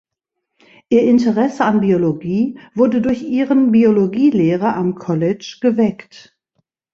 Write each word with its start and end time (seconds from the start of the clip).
Ihr 0.89 1.03
Interesse 1.03 1.63
an 1.63 1.81
Biologie 1.81 2.57
wurde 2.73 3.03
durch 3.03 3.21
ihren 3.21 3.71
Biologielehrer 3.71 4.75
am 4.75 4.95
College 4.95 5.59
geweckt. 5.61 6.35